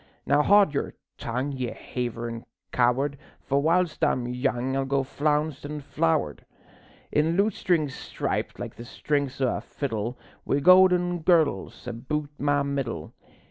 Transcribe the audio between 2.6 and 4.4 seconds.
coward, For whilst I'm